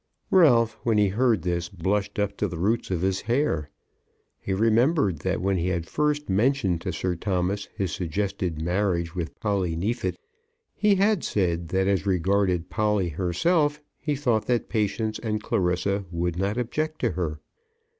[0.31, 3.69] Ralph when he heard this blushed up to the roots of his hair.
[4.39, 9.39] He remembered that when he had first mentioned to Sir Thomas his suggested marriage with
[9.39, 10.17] Polly Neefit
[10.73, 16.35] he had said that as regarded Polly herself he thought that Patience and Clarissa would
[16.35, 17.39] not object to her.